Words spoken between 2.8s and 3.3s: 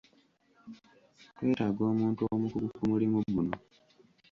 mulimu